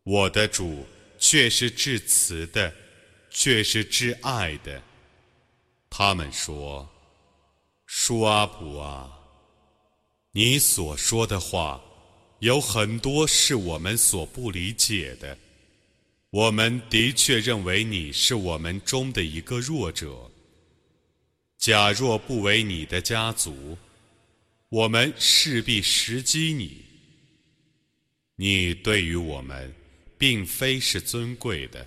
[0.05, 0.87] 我的主
[1.19, 2.75] 却是至慈的，
[3.29, 4.83] 却是至爱的。
[5.91, 6.89] 他们说
[7.85, 9.13] ：“舒阿卜啊，
[10.33, 11.83] 你所说的话
[12.39, 15.37] 有很多是我们所不理解的。”
[16.31, 20.31] 我们的确认为你是我们中的一个弱者。
[21.57, 23.79] 假若不为你的家族，
[24.69, 26.85] 我们势必袭击你。
[28.37, 29.73] 你对于我们，
[30.19, 31.87] 并非是尊贵的。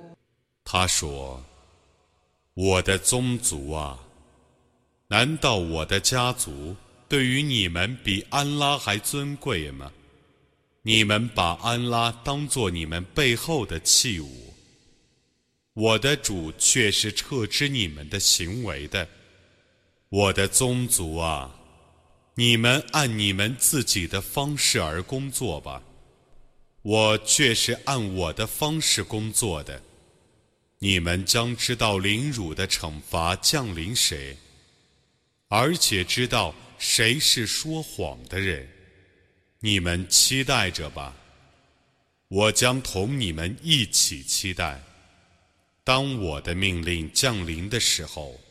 [0.73, 1.43] 他说
[2.55, 3.99] ：“我的宗族啊，
[5.09, 6.73] 难道我的家族
[7.09, 9.91] 对于你们比安拉还尊贵吗？
[10.83, 14.53] 你们把安拉当作你们背后的器物，
[15.73, 19.05] 我的主却是撤知你们的行为的。
[20.07, 21.53] 我的宗族啊，
[22.35, 25.83] 你们按你们自己的方式而工作吧。”
[26.81, 29.83] 我却是按我的方式工作的。
[30.83, 34.35] 你们将知道凌辱的惩罚降临谁，
[35.47, 38.67] 而且知道谁是说谎的人。
[39.59, 41.15] 你们期待着吧，
[42.29, 44.81] 我将同你们一起期待。
[45.83, 48.41] 当我的命令降临的时候，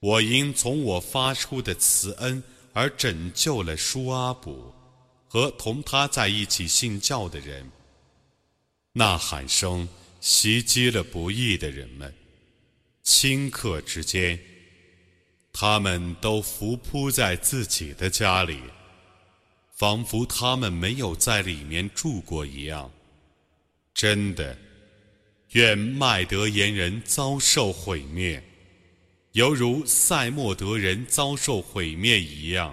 [0.00, 2.42] 我因从我发出的慈恩
[2.72, 4.74] 而拯救了舒阿卜
[5.28, 7.70] 和同他在一起信教的人。
[8.94, 9.86] 呐喊声。
[10.22, 12.14] 袭击了不义的人们，
[13.04, 14.38] 顷刻之间，
[15.52, 18.60] 他们都伏扑在自己的家里，
[19.74, 22.88] 仿佛他们没有在里面住过一样。
[23.92, 24.56] 真的，
[25.54, 28.40] 愿麦德言人遭受毁灭，
[29.32, 32.72] 犹如塞莫德人遭受毁灭一样。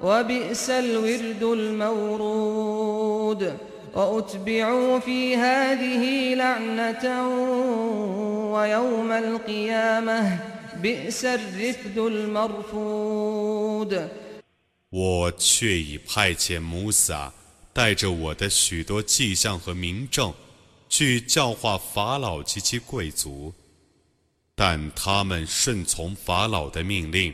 [0.00, 2.92] وبئس الورد المورود
[3.94, 7.28] وأتبعوا في هذه لعنة
[8.52, 10.38] ويوم القيامة
[10.82, 14.08] بئس الرفد المرفود
[14.90, 17.32] 我却已派遣穆萨
[17.72, 20.34] 带着我的许多迹象和明证，
[20.88, 23.54] 去教化法老及其贵族，
[24.54, 27.32] 但他们顺从法老的命令，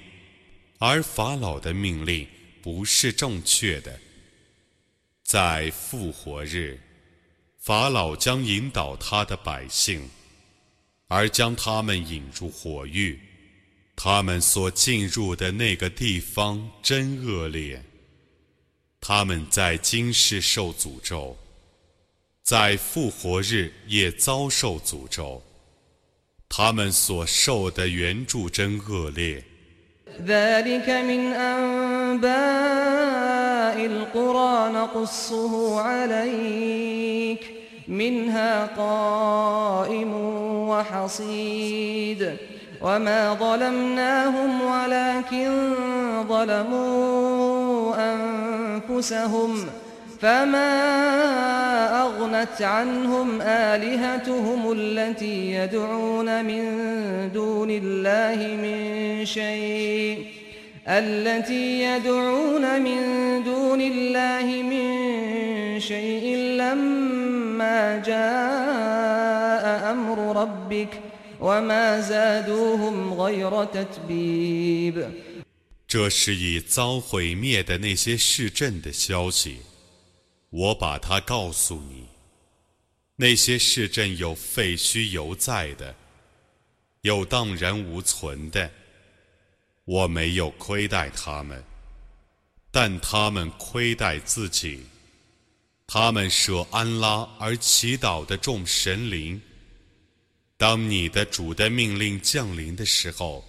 [0.79, 2.27] 而法老的命令
[2.64, 4.00] 不是正确的。
[5.22, 6.80] 在复活日，
[7.60, 10.10] 法老将引导他的百姓，
[11.10, 13.20] 而将他们引入火狱。
[13.98, 17.84] 他们所进入的那个地方真恶劣。
[19.02, 21.38] 他们在今世受诅咒，
[22.44, 25.44] 在复活日也遭受诅咒。
[26.48, 29.44] 他们所受的援助真恶劣。
[32.14, 37.40] أنباء القرى نقصه عليك
[37.88, 40.14] منها قائم
[40.70, 42.38] وحصيد.
[42.82, 45.74] وما ظلمناهم ولكن
[46.30, 49.56] ظلموا أنفسهم
[50.22, 50.72] فما
[52.02, 56.64] أغنت عنهم آلهتهم التي يدعون من
[57.34, 60.43] دون الله من شيء.
[60.87, 63.01] التي يدعون من
[63.45, 71.01] دون الله من شيء لما جاء أمر ربك
[71.41, 75.11] وما زادوهم غير تتبيب
[75.87, 79.59] 这是已遭毁灭的那些市镇的消息。
[80.51, 82.07] 我把它告诉你，
[83.17, 85.95] 那些市镇有废墟犹在的，
[87.03, 88.71] 有荡然无存的。
[89.85, 91.63] 我没有亏待他们，
[92.71, 94.87] 但他们亏待自己。
[95.87, 99.41] 他们舍安拉而祈祷的众神灵。
[100.57, 103.45] 当你的主的命令降临的时候，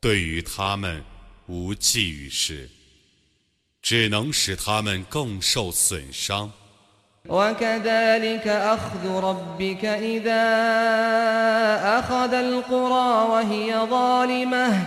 [0.00, 1.04] 对于他们
[1.46, 2.68] 无济于事。
[3.82, 6.52] 只能使他们更受损伤。
[7.28, 10.44] وكذلك أخذ ربك إذا
[11.98, 14.86] أخذ القرى وهي ظالمة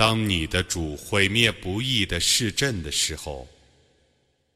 [0.00, 3.46] 当你的主毁灭不义的市镇的时候，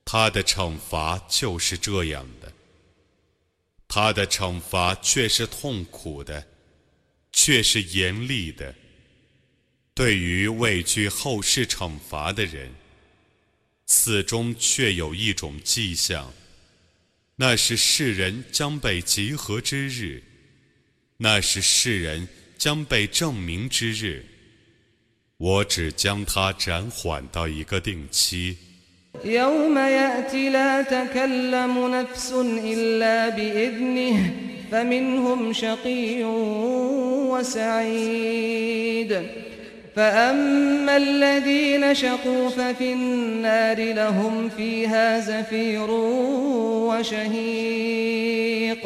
[0.03, 2.51] 他的惩罚就是这样的。
[3.87, 6.47] 他的惩罚却是痛苦的。
[7.31, 8.75] 却是严厉的。
[9.93, 12.73] 对于畏惧后世惩罚的人，
[13.85, 16.33] 此中却有一种迹象，
[17.37, 20.23] 那是世人将被集合之日，
[21.19, 22.27] 那是世人
[22.57, 24.25] 将被证明之日。
[25.44, 28.58] 我只将它暂缓到一个定期，
[29.24, 32.32] يوم يأتي لا تكلم نفس
[32.64, 34.34] إلا بإذنه
[34.72, 36.24] فمنهم شقي
[37.32, 39.22] وسعيد
[39.96, 45.92] فأما الذين شقوا ففي النار لهم فيها زفير
[46.90, 48.86] وشهيق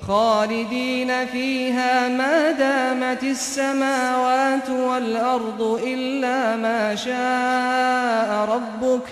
[0.00, 9.06] خالدين فيها ما دامت السماوات والأرض إلا ما شاء ربك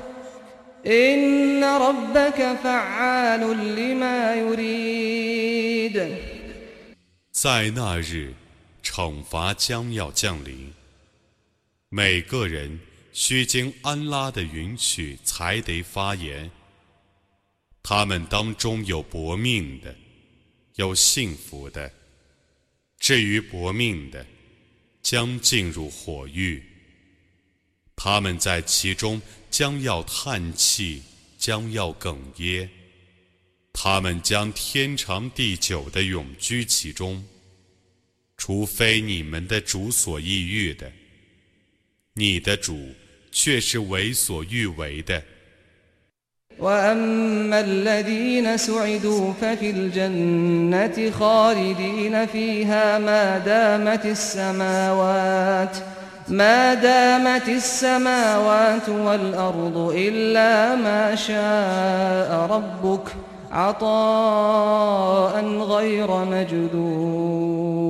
[0.86, 3.40] إن ربك فعال
[3.76, 6.14] لما يريد
[7.32, 8.32] 在那日，
[8.82, 10.72] 惩罚将要降临。
[11.88, 12.80] 每个人
[13.12, 16.50] 需经安拉的允许才得发言。
[17.82, 19.94] 他们当中有薄命的，
[20.79, 21.91] 有幸福的。
[22.99, 24.25] 至于薄命的，
[25.01, 26.63] 将进入火狱。
[27.97, 29.21] 他们在其中
[29.51, 31.03] 将要叹气，
[31.37, 32.69] 将要哽咽。
[33.73, 37.25] 他们将天长地久的永居其中，
[38.37, 40.89] 除非你们的主所抑郁的。
[42.13, 42.95] 你的主
[43.33, 45.21] 却是为所欲为的。
[46.61, 55.77] وأما الذين سعدوا ففي الجنة خالدين فيها ما دامت السماوات
[56.27, 63.15] ما دامت السماوات والأرض إلا ما شاء ربك
[63.51, 67.89] عطاء غير مجدود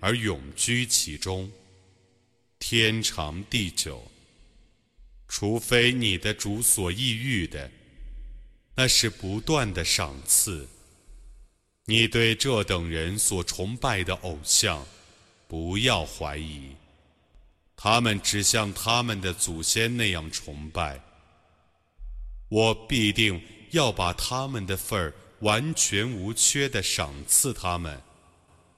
[0.00, 1.50] 而永居其中。
[2.58, 4.02] 天长地久，
[5.28, 7.70] 除非你的主所抑郁的，
[8.74, 10.66] 那是不断的赏赐。
[11.84, 14.84] 你对这等人所崇拜的偶像，
[15.46, 16.74] 不要怀疑，
[17.76, 21.00] 他们只像他们的祖先那样崇拜。
[22.48, 23.40] 我必定
[23.70, 28.00] 要把他们的份儿完全无缺的赏赐他们。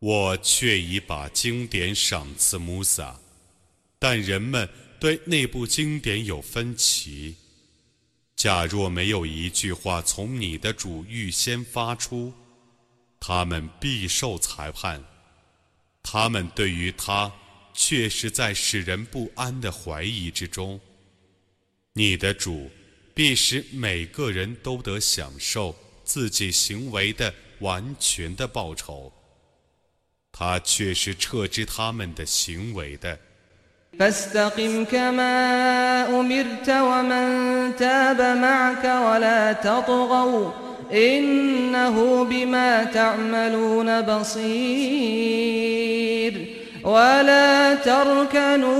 [0.00, 3.20] 我却已把经典赏赐穆萨，
[3.98, 4.66] 但人们
[4.98, 7.36] 对那部经典有分歧。
[8.34, 12.32] 假若没有一句话从你的主预先发出，
[13.20, 15.04] 他们必受裁判。
[16.02, 17.30] 他们对于他
[17.74, 20.80] 确实在使人不安的怀疑之中。
[21.92, 22.70] 你的主
[23.14, 29.12] 必使每个人都得享受自己行为的完全的报酬。
[30.31, 33.17] 他却是撤知他们的行为的。
[33.99, 40.51] فاستقم كما أمرت ومن تاب معك ولا تطغوا
[40.91, 45.45] إنه بما تعملون بصير
[46.83, 48.75] ولا تركنوا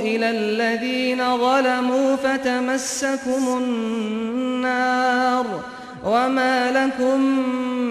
[0.00, 5.46] إلى الذين ظلموا فتمسكم النار
[6.04, 7.20] وما لكم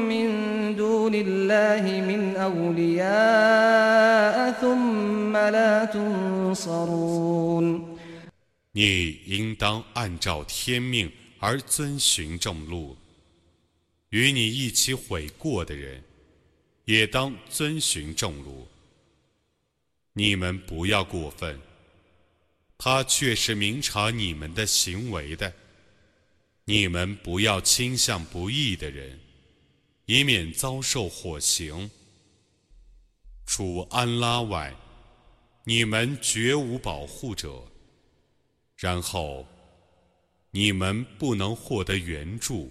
[0.08, 0.28] من
[0.76, 3.72] دون الله من أولياء
[4.62, 7.66] ثم لا تنصرون
[8.72, 12.98] 你应当按照天命而遵循正路，
[14.10, 16.04] 与你一起悔过的人，
[16.86, 18.68] 也当遵循正路。
[20.14, 21.60] 你们不要过分，
[22.78, 25.54] 他却是明察你们的行为的。
[26.71, 29.19] 你们不要倾向不义的人，
[30.05, 31.91] 以免遭受火刑。
[33.47, 34.75] 除安拉外，
[35.65, 37.65] 你们绝无保护者。
[38.77, 39.47] 然后，
[40.51, 42.71] 你们不能获得援助。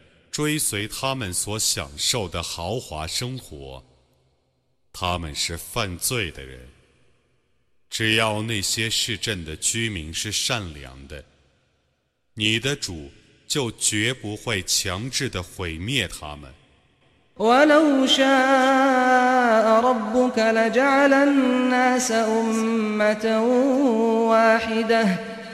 [0.31, 3.83] 追随他们所享受的豪华生活，
[4.93, 6.67] 他们是犯罪的人。
[7.89, 11.21] 只要那些市镇的居民是善良的，
[12.33, 13.11] 你的主
[13.45, 16.49] 就绝不会强制的毁灭他们。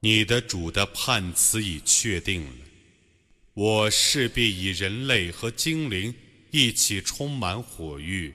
[0.00, 2.52] 你的主的判词已确定了，
[3.54, 6.14] 我势必以人类和精灵
[6.52, 8.32] 一起充满火域。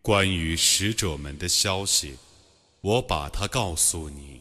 [0.00, 2.16] 关于使者们的消息，
[2.80, 4.40] 我把它告诉你，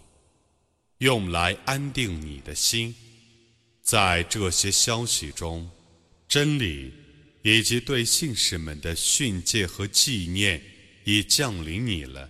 [0.99, 2.95] 用来安定你的心。
[3.82, 5.70] 在这些消息中，
[6.28, 6.94] 真理
[7.41, 10.64] 以及对信士们的训诫和纪念
[11.03, 12.30] 已降临你了。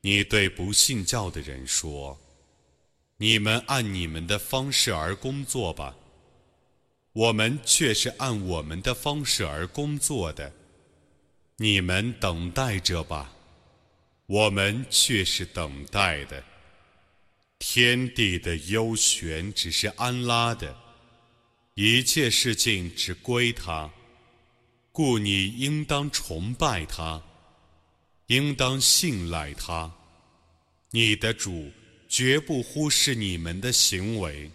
[0.00, 2.16] 你对不信教的人说
[3.18, 5.94] ：“你们按你们的方式而工作吧，
[7.12, 10.50] 我们却是按我们的方式而工作的，
[11.58, 13.30] 你们等待着吧。”
[14.32, 16.42] 我们却是等待的。
[17.58, 20.74] 天地的幽玄只是安拉的，
[21.74, 23.92] 一切事情只归他，
[24.90, 27.22] 故你应当崇拜他，
[28.28, 29.92] 应当信赖他。
[30.92, 31.70] 你的主
[32.08, 34.50] 绝不忽视你们的行为。